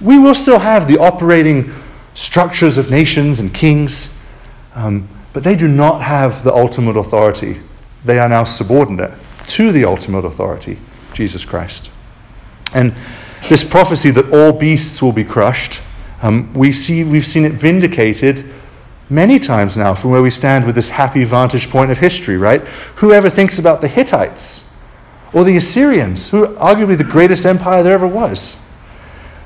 We 0.01 0.17
will 0.17 0.35
still 0.35 0.59
have 0.59 0.87
the 0.87 0.97
operating 0.97 1.71
structures 2.15 2.77
of 2.79 2.89
nations 2.89 3.39
and 3.39 3.53
kings, 3.53 4.17
um, 4.73 5.07
but 5.33 5.43
they 5.43 5.55
do 5.55 5.67
not 5.67 6.01
have 6.01 6.43
the 6.43 6.51
ultimate 6.51 6.97
authority 6.97 7.61
they 8.03 8.19
are 8.19 8.29
now 8.29 8.43
subordinate 8.43 9.11
to 9.47 9.71
the 9.71 9.85
ultimate 9.85 10.25
authority, 10.25 10.77
Jesus 11.13 11.45
Christ. 11.45 11.91
And 12.73 12.93
this 13.49 13.63
prophecy 13.63 14.11
that 14.11 14.31
all 14.31 14.53
beasts 14.53 15.01
will 15.01 15.11
be 15.11 15.23
crushed, 15.23 15.81
um, 16.21 16.53
we 16.53 16.71
see, 16.71 17.03
we've 17.03 17.25
seen 17.25 17.45
it 17.45 17.53
vindicated 17.53 18.45
many 19.09 19.39
times 19.39 19.75
now 19.75 19.93
from 19.93 20.11
where 20.11 20.21
we 20.21 20.29
stand 20.29 20.65
with 20.65 20.75
this 20.75 20.89
happy 20.89 21.23
vantage 21.23 21.69
point 21.69 21.91
of 21.91 21.97
history, 21.97 22.37
right? 22.37 22.61
Whoever 22.97 23.29
thinks 23.29 23.59
about 23.59 23.81
the 23.81 23.87
Hittites 23.87 24.73
or 25.33 25.43
the 25.43 25.57
Assyrians, 25.57 26.29
who 26.29 26.45
are 26.45 26.75
arguably 26.75 26.97
the 26.97 27.03
greatest 27.03 27.45
empire 27.45 27.83
there 27.83 27.93
ever 27.93 28.07
was, 28.07 28.57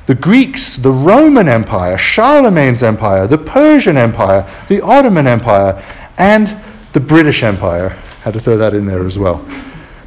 the 0.05 0.15
Greeks, 0.15 0.77
the 0.77 0.91
Roman 0.91 1.47
Empire, 1.47 1.97
Charlemagne's 1.97 2.83
Empire, 2.83 3.25
the 3.25 3.39
Persian 3.39 3.97
Empire, 3.97 4.47
the 4.67 4.81
Ottoman 4.81 5.25
Empire, 5.25 5.83
and 6.17 6.55
the 6.93 6.99
British 6.99 7.41
Empire 7.41 7.97
had 8.25 8.33
to 8.33 8.39
throw 8.39 8.57
that 8.57 8.73
in 8.73 8.87
there 8.87 9.05
as 9.05 9.19
well. 9.19 9.45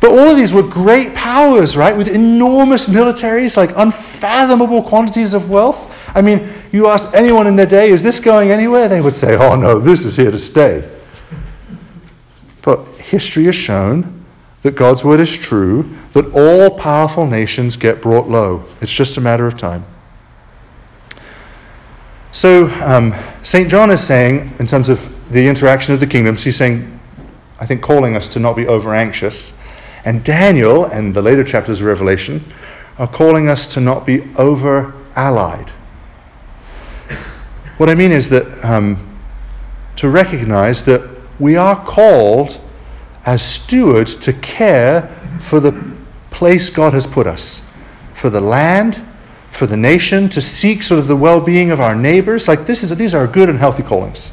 But 0.00 0.10
all 0.10 0.30
of 0.30 0.36
these 0.36 0.52
were 0.52 0.64
great 0.64 1.14
powers, 1.14 1.76
right? 1.76 1.96
With 1.96 2.12
enormous 2.12 2.88
militaries, 2.88 3.56
like 3.56 3.70
unfathomable 3.76 4.82
quantities 4.82 5.34
of 5.34 5.50
wealth. 5.50 5.94
I 6.16 6.20
mean, 6.20 6.52
you 6.72 6.88
ask 6.88 7.14
anyone 7.14 7.46
in 7.46 7.54
their 7.54 7.66
day, 7.66 7.90
is 7.90 8.02
this 8.02 8.18
going 8.18 8.50
anywhere? 8.50 8.88
They 8.88 9.00
would 9.00 9.14
say, 9.14 9.36
oh 9.36 9.54
no, 9.54 9.78
this 9.78 10.04
is 10.04 10.16
here 10.16 10.32
to 10.32 10.38
stay. 10.38 10.88
But 12.62 12.86
history 12.98 13.44
has 13.44 13.54
shown 13.54 14.24
that 14.62 14.74
God's 14.74 15.04
word 15.04 15.20
is 15.20 15.36
true, 15.36 15.88
that 16.12 16.26
all 16.34 16.76
powerful 16.76 17.24
nations 17.24 17.76
get 17.76 18.02
brought 18.02 18.28
low. 18.28 18.64
It's 18.80 18.92
just 18.92 19.16
a 19.16 19.20
matter 19.20 19.46
of 19.46 19.56
time. 19.56 19.86
So, 22.32 22.68
um, 22.84 23.14
St. 23.44 23.70
John 23.70 23.92
is 23.92 24.04
saying, 24.04 24.52
in 24.58 24.66
terms 24.66 24.88
of 24.88 25.08
the 25.30 25.46
interaction 25.46 25.94
of 25.94 26.00
the 26.00 26.06
kingdoms, 26.06 26.42
he's 26.42 26.56
saying 26.56 26.97
I 27.58 27.66
think, 27.66 27.82
calling 27.82 28.16
us 28.16 28.28
to 28.30 28.38
not 28.38 28.56
be 28.56 28.66
over 28.66 28.94
anxious. 28.94 29.52
And 30.04 30.24
Daniel 30.24 30.84
and 30.84 31.14
the 31.14 31.22
later 31.22 31.44
chapters 31.44 31.80
of 31.80 31.86
Revelation 31.86 32.44
are 32.98 33.08
calling 33.08 33.48
us 33.48 33.66
to 33.74 33.80
not 33.80 34.06
be 34.06 34.22
over 34.36 34.94
allied. 35.16 35.70
What 37.78 37.88
I 37.88 37.94
mean 37.94 38.10
is 38.10 38.28
that 38.30 38.64
um, 38.64 39.18
to 39.96 40.08
recognize 40.08 40.84
that 40.84 41.08
we 41.38 41.56
are 41.56 41.76
called 41.76 42.60
as 43.24 43.42
stewards 43.42 44.16
to 44.16 44.32
care 44.32 45.08
for 45.38 45.60
the 45.60 45.96
place 46.30 46.70
God 46.70 46.92
has 46.92 47.06
put 47.06 47.26
us, 47.26 47.62
for 48.14 48.30
the 48.30 48.40
land, 48.40 49.04
for 49.50 49.66
the 49.66 49.76
nation, 49.76 50.28
to 50.30 50.40
seek 50.40 50.82
sort 50.82 50.98
of 50.98 51.08
the 51.08 51.16
well 51.16 51.40
being 51.40 51.70
of 51.70 51.80
our 51.80 51.94
neighbors. 51.94 52.48
Like 52.48 52.66
this 52.66 52.82
is, 52.82 52.96
these 52.96 53.14
are 53.14 53.26
good 53.26 53.48
and 53.48 53.58
healthy 53.58 53.82
callings, 53.82 54.32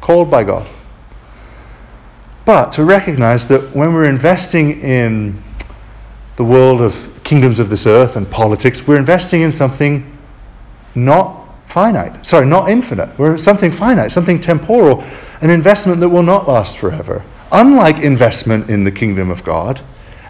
called 0.00 0.30
by 0.30 0.44
God. 0.44 0.66
But 2.44 2.72
to 2.72 2.84
recognize 2.84 3.46
that 3.48 3.74
when 3.74 3.92
we're 3.92 4.08
investing 4.08 4.80
in 4.80 5.42
the 6.36 6.44
world 6.44 6.80
of 6.80 7.22
kingdoms 7.22 7.60
of 7.60 7.68
this 7.70 7.86
earth 7.86 8.16
and 8.16 8.28
politics, 8.28 8.86
we're 8.86 8.98
investing 8.98 9.42
in 9.42 9.52
something 9.52 10.18
not 10.94 11.38
finite. 11.66 12.26
Sorry, 12.26 12.46
not 12.46 12.68
infinite. 12.68 13.16
We're 13.18 13.38
something 13.38 13.70
finite, 13.70 14.12
something 14.12 14.40
temporal, 14.40 15.02
an 15.40 15.50
investment 15.50 16.00
that 16.00 16.08
will 16.08 16.22
not 16.22 16.48
last 16.48 16.78
forever. 16.78 17.24
Unlike 17.52 17.98
investment 17.98 18.68
in 18.68 18.84
the 18.84 18.90
kingdom 18.90 19.30
of 19.30 19.44
God, 19.44 19.80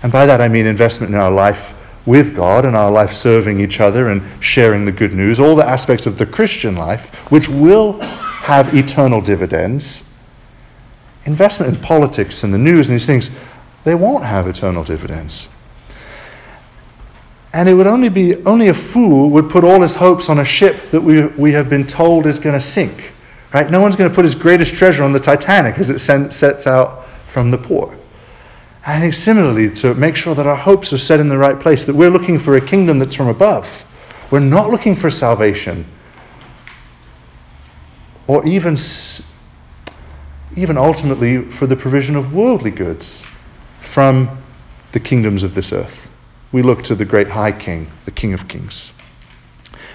and 0.03 0.13
by 0.13 0.27
that 0.27 0.41
I 0.41 0.49
mean 0.49 0.67
investment 0.67 1.15
in 1.15 1.21
our 1.21 1.31
life 1.31 1.79
with 2.05 2.35
God 2.35 2.65
and 2.65 2.77
our 2.77 2.91
life 2.91 3.13
serving 3.13 3.61
each 3.61 3.81
other 3.81 4.09
and 4.09 4.23
sharing 4.43 4.85
the 4.85 4.93
good 4.93 5.15
news, 5.15 5.39
all 5.39 5.55
the 5.55 5.65
aspects 5.65 6.05
of 6.07 6.19
the 6.19 6.27
Christian 6.27 6.75
life, 6.75 7.31
which 7.31 7.49
will 7.49 8.01
have 8.01 8.75
eternal 8.75 9.21
dividends 9.21 10.03
investment 11.25 11.75
in 11.75 11.81
politics 11.81 12.43
and 12.43 12.53
the 12.53 12.59
news 12.59 12.89
and 12.89 12.95
these 12.95 13.07
things, 13.07 13.31
they 13.85 13.95
won't 13.95 14.25
have 14.25 14.47
eternal 14.47 14.85
dividends. 14.85 15.49
And 17.55 17.69
it 17.69 17.75
would 17.75 17.87
only 17.87 18.09
be, 18.09 18.37
only 18.45 18.69
a 18.69 18.75
fool 18.75 19.29
would 19.31 19.51
put 19.51 19.63
all 19.63 19.83
his 19.83 19.97
hopes 19.97 20.29
on 20.29 20.39
a 20.39 20.45
ship 20.45 20.77
that 20.91 21.03
we, 21.03 21.27
we 21.27 21.53
have 21.53 21.69
been 21.69 21.87
told 21.87 22.27
is 22.27 22.39
going 22.39 22.55
to 22.55 22.61
sink. 22.61 23.13
Right? 23.53 23.71
No 23.71 23.83
one's 23.83 23.97
going 23.97 24.09
to 24.09 24.15
put 24.15 24.25
his 24.25 24.35
greatest 24.35 24.75
treasure 24.75 25.05
on 25.05 25.13
the 25.13 25.21
Titanic 25.21 25.79
as 25.79 25.91
it 25.91 25.99
sets 25.99 26.67
out 26.67 27.07
from 27.27 27.51
the 27.51 27.59
port. 27.59 27.99
I 28.87 28.99
think 28.99 29.15
similarly, 29.15 29.69
to 29.75 29.95
make 29.95 30.17
sure 30.17 30.35
that 30.35 30.47
our 30.47 30.57
hopes 30.57 30.93
are 30.93 30.99
set 30.99 31.21
in 31.21 31.29
the 31.29 31.39
right 31.39 31.61
place, 31.61 31.85
that 31.85 31.95
we're 31.95 32.11
looking 32.11 32.39
for 32.39 32.57
a 32.57 32.61
kingdom 32.61 32.99
that's 32.99 33.15
from 33.15 33.29
above. 33.29 33.85
We're 34.31 34.41
not 34.41 34.71
looking 34.71 34.97
for 34.97 35.11
salvation 35.11 35.85
or 38.27 38.47
even, 38.47 38.77
even 40.57 40.77
ultimately 40.77 41.43
for 41.43 41.67
the 41.67 41.77
provision 41.77 42.17
of 42.17 42.35
worldly 42.35 42.71
goods 42.71 43.27
from 43.81 44.43
the 44.93 45.01
kingdoms 45.01 45.43
of 45.43 45.55
this 45.55 45.73
earth. 45.73 46.11
We 46.53 46.63
look 46.63 46.83
to 46.85 46.95
the 46.95 47.05
great 47.05 47.29
high 47.29 47.53
king, 47.53 47.91
the 48.05 48.11
king 48.11 48.35
of 48.35 48.49
kings. 48.49 48.93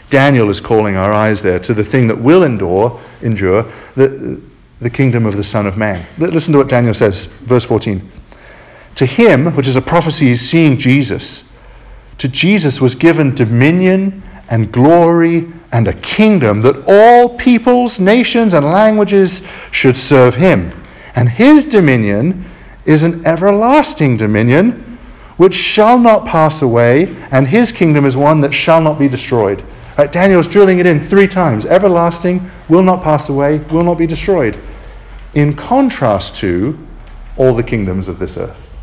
Daniel 0.10 0.50
is 0.50 0.62
calling 0.62 0.96
our 0.96 1.12
eyes 1.12 1.42
there 1.42 1.60
to 1.60 1.74
the 1.74 1.84
thing 1.84 2.08
that 2.08 2.18
will 2.18 2.44
endure, 2.44 3.00
endure, 3.22 3.72
the, 3.96 4.42
the 4.80 4.90
kingdom 4.90 5.26
of 5.26 5.36
the 5.36 5.44
Son 5.44 5.66
of 5.68 5.78
Man. 5.78 6.06
Listen 6.18 6.54
to 6.54 6.60
what 6.60 6.70
Daniel 6.70 6.94
says, 6.94 7.26
verse 7.26 7.66
14. 7.66 8.10
To 8.96 9.06
him, 9.06 9.56
which 9.56 9.68
is 9.68 9.76
a 9.76 9.82
prophecy, 9.82 10.30
is 10.30 10.42
seeing 10.42 10.78
Jesus. 10.78 11.54
To 12.20 12.28
Jesus 12.28 12.82
was 12.82 12.96
given 12.96 13.36
dominion 13.36 14.24
and 14.50 14.72
glory 14.72 15.52
and 15.78 15.88
a 15.88 15.94
kingdom 15.94 16.64
that 16.64 16.84
all 16.88 17.38
peoples, 17.38 18.00
nations, 18.00 18.56
and 18.56 18.66
languages 18.66 19.48
should 19.70 19.96
serve 19.96 20.34
him. 20.34 20.72
And 21.16 21.30
his 21.30 21.66
dominion 21.66 22.46
is 22.86 23.04
an 23.04 23.24
everlasting 23.28 24.18
dominion 24.18 24.98
which 25.38 25.54
shall 25.54 26.00
not 26.00 26.26
pass 26.26 26.64
away, 26.64 27.16
and 27.30 27.48
his 27.48 27.72
kingdom 27.72 28.06
is 28.06 28.18
one 28.18 28.42
that 28.42 28.56
shall 28.56 28.82
not 28.82 28.98
be 28.98 29.08
destroyed. 29.08 29.64
Right, 30.00 30.12
Daniel's 30.12 30.48
drilling 30.48 30.80
it 30.80 30.88
in 30.88 31.00
three 31.00 31.28
times 31.28 31.64
everlasting, 31.68 32.50
will 32.68 32.82
not 32.82 33.04
pass 33.04 33.30
away, 33.30 33.60
will 33.70 33.84
not 33.84 34.00
be 34.00 34.08
destroyed. 34.08 34.58
In 35.36 35.56
contrast 35.56 36.36
to 36.38 36.76
all 37.38 37.54
the 37.54 37.62
kingdoms 37.62 38.08
of 38.08 38.18
this 38.18 38.36
earth. 38.36 38.74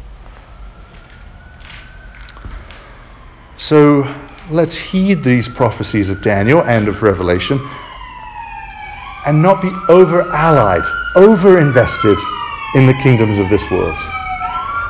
So 3.56 4.04
let's 4.50 4.76
heed 4.76 5.22
these 5.22 5.48
prophecies 5.48 6.10
of 6.10 6.20
Daniel 6.20 6.62
and 6.64 6.88
of 6.88 7.02
Revelation 7.02 7.58
and 9.26 9.40
not 9.40 9.62
be 9.62 9.70
over 9.88 10.22
allied, 10.30 10.84
over 11.16 11.58
invested 11.58 12.18
in 12.74 12.86
the 12.86 12.94
kingdoms 12.94 13.38
of 13.38 13.48
this 13.48 13.70
world. 13.70 13.98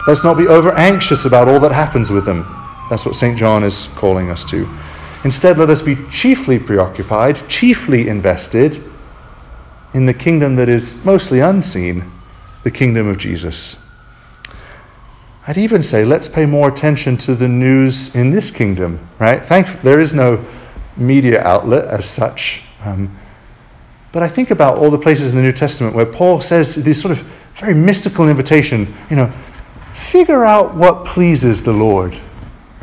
Let's 0.06 0.24
not 0.24 0.36
be 0.36 0.48
over 0.48 0.72
anxious 0.72 1.24
about 1.24 1.48
all 1.48 1.60
that 1.60 1.72
happens 1.72 2.10
with 2.10 2.24
them. 2.24 2.44
That's 2.90 3.06
what 3.06 3.14
St. 3.14 3.38
John 3.38 3.62
is 3.62 3.88
calling 3.94 4.30
us 4.30 4.44
to. 4.46 4.68
Instead, 5.24 5.56
let 5.56 5.70
us 5.70 5.80
be 5.80 5.96
chiefly 6.10 6.58
preoccupied, 6.58 7.48
chiefly 7.48 8.08
invested 8.08 8.82
in 9.94 10.04
the 10.04 10.12
kingdom 10.12 10.56
that 10.56 10.68
is 10.68 11.02
mostly 11.04 11.40
unseen, 11.40 12.10
the 12.64 12.70
kingdom 12.70 13.06
of 13.06 13.16
Jesus. 13.16 13.76
I'd 15.46 15.58
even 15.58 15.82
say 15.82 16.04
let's 16.04 16.26
pay 16.26 16.46
more 16.46 16.68
attention 16.68 17.18
to 17.18 17.34
the 17.34 17.48
news 17.48 18.14
in 18.14 18.30
this 18.30 18.50
kingdom, 18.50 19.06
right? 19.18 19.42
Thank, 19.44 19.82
there 19.82 20.00
is 20.00 20.14
no 20.14 20.44
media 20.96 21.42
outlet 21.42 21.84
as 21.86 22.08
such. 22.08 22.62
Um, 22.82 23.14
but 24.12 24.22
I 24.22 24.28
think 24.28 24.50
about 24.50 24.78
all 24.78 24.90
the 24.90 24.98
places 24.98 25.30
in 25.30 25.36
the 25.36 25.42
New 25.42 25.52
Testament 25.52 25.94
where 25.94 26.06
Paul 26.06 26.40
says 26.40 26.76
this 26.76 27.00
sort 27.00 27.12
of 27.12 27.20
very 27.54 27.74
mystical 27.74 28.28
invitation, 28.28 28.94
you 29.10 29.16
know, 29.16 29.32
figure 29.92 30.44
out 30.44 30.74
what 30.74 31.04
pleases 31.04 31.62
the 31.62 31.72
Lord, 31.72 32.18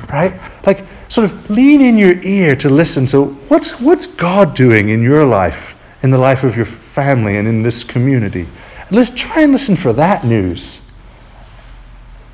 right? 0.10 0.40
Like, 0.66 0.86
sort 1.08 1.30
of 1.30 1.50
lean 1.50 1.82
in 1.82 1.98
your 1.98 2.22
ear 2.22 2.56
to 2.58 2.70
listen 2.70 3.06
to 3.08 3.26
what's, 3.48 3.82
what's 3.82 4.08
God 4.08 4.54
doing 4.54 4.90
in 4.90 5.02
your 5.02 5.26
life, 5.26 5.76
in 6.04 6.12
the 6.12 6.18
life 6.18 6.44
of 6.44 6.56
your 6.56 6.66
family, 6.66 7.38
and 7.38 7.48
in 7.48 7.64
this 7.64 7.84
community. 7.84 8.48
And 8.88 8.92
let's 8.92 9.10
try 9.10 9.42
and 9.42 9.52
listen 9.52 9.76
for 9.76 9.94
that 9.94 10.24
news 10.24 10.81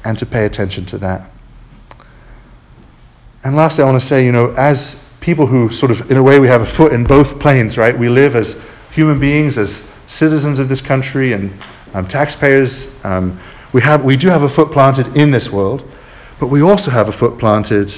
and 0.03 0.17
to 0.17 0.25
pay 0.25 0.45
attention 0.45 0.85
to 0.85 0.97
that. 0.99 1.29
And 3.43 3.55
lastly, 3.55 3.83
I 3.83 3.87
want 3.87 3.99
to 3.99 4.05
say, 4.05 4.25
you 4.25 4.31
know, 4.31 4.51
as 4.57 5.07
people 5.21 5.47
who 5.47 5.71
sort 5.71 5.91
of, 5.91 6.11
in 6.11 6.17
a 6.17 6.23
way, 6.23 6.39
we 6.39 6.47
have 6.47 6.61
a 6.61 6.65
foot 6.65 6.93
in 6.93 7.03
both 7.03 7.39
planes, 7.39 7.77
right? 7.77 7.97
We 7.97 8.09
live 8.09 8.35
as 8.35 8.63
human 8.91 9.19
beings, 9.19 9.57
as 9.57 9.89
citizens 10.07 10.59
of 10.59 10.69
this 10.69 10.81
country, 10.81 11.33
and 11.33 11.53
um, 11.93 12.07
taxpayers. 12.07 13.03
Um, 13.05 13.39
we, 13.73 13.81
have, 13.81 14.03
we 14.03 14.17
do 14.17 14.29
have 14.29 14.43
a 14.43 14.49
foot 14.49 14.71
planted 14.71 15.15
in 15.15 15.31
this 15.31 15.51
world, 15.51 15.89
but 16.39 16.47
we 16.47 16.61
also 16.61 16.91
have 16.91 17.09
a 17.09 17.11
foot 17.11 17.37
planted 17.37 17.97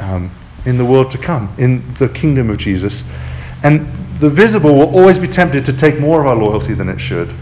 um, 0.00 0.30
in 0.64 0.78
the 0.78 0.84
world 0.84 1.10
to 1.10 1.18
come, 1.18 1.54
in 1.58 1.94
the 1.94 2.08
kingdom 2.08 2.50
of 2.50 2.58
Jesus. 2.58 3.04
And 3.62 3.86
the 4.18 4.28
visible 4.28 4.74
will 4.74 4.94
always 4.96 5.18
be 5.18 5.26
tempted 5.26 5.64
to 5.66 5.72
take 5.72 6.00
more 6.00 6.20
of 6.20 6.26
our 6.26 6.36
loyalty 6.36 6.74
than 6.74 6.88
it 6.88 6.98
should. 6.98 7.34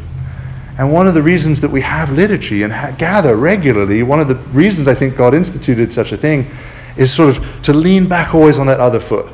And 0.76 0.92
one 0.92 1.06
of 1.06 1.14
the 1.14 1.22
reasons 1.22 1.60
that 1.60 1.70
we 1.70 1.82
have 1.82 2.10
liturgy 2.10 2.62
and 2.62 2.72
ha- 2.72 2.94
gather 2.98 3.36
regularly, 3.36 4.02
one 4.02 4.18
of 4.18 4.28
the 4.28 4.34
reasons 4.34 4.88
I 4.88 4.94
think 4.94 5.16
God 5.16 5.34
instituted 5.34 5.92
such 5.92 6.12
a 6.12 6.16
thing, 6.16 6.50
is 6.96 7.12
sort 7.12 7.36
of 7.36 7.62
to 7.62 7.72
lean 7.72 8.08
back 8.08 8.34
always 8.34 8.58
on 8.58 8.66
that 8.66 8.80
other 8.80 9.00
foot, 9.00 9.30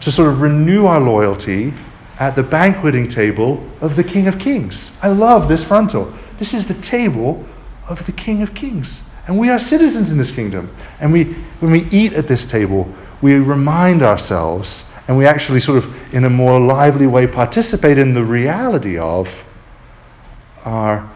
to 0.00 0.12
sort 0.12 0.28
of 0.28 0.42
renew 0.42 0.86
our 0.86 1.00
loyalty 1.00 1.72
at 2.20 2.34
the 2.34 2.42
banqueting 2.42 3.08
table 3.08 3.64
of 3.80 3.96
the 3.96 4.04
King 4.04 4.26
of 4.26 4.38
Kings. 4.38 4.96
I 5.02 5.08
love 5.08 5.48
this 5.48 5.64
frontal. 5.64 6.12
This 6.38 6.52
is 6.52 6.66
the 6.66 6.74
table 6.74 7.46
of 7.88 8.04
the 8.06 8.12
King 8.12 8.42
of 8.42 8.54
Kings. 8.54 9.08
And 9.26 9.38
we 9.38 9.50
are 9.50 9.58
citizens 9.58 10.10
in 10.10 10.18
this 10.18 10.30
kingdom. 10.30 10.74
And 11.00 11.12
we, 11.12 11.24
when 11.60 11.70
we 11.70 11.86
eat 11.90 12.14
at 12.14 12.26
this 12.26 12.46
table, 12.46 12.92
we 13.20 13.38
remind 13.38 14.02
ourselves 14.02 14.90
and 15.06 15.16
we 15.16 15.26
actually 15.26 15.60
sort 15.60 15.78
of, 15.78 16.14
in 16.14 16.24
a 16.24 16.30
more 16.30 16.60
lively 16.60 17.06
way, 17.06 17.26
participate 17.26 17.98
in 17.98 18.14
the 18.14 18.24
reality 18.24 18.98
of 18.98 19.44
our, 20.68 21.10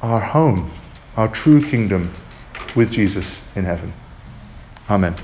our 0.00 0.20
home, 0.20 0.70
our 1.16 1.26
true 1.26 1.60
kingdom 1.60 2.14
with 2.76 2.92
Jesus 2.92 3.42
in 3.56 3.64
heaven. 3.64 3.92
Amen. 4.88 5.16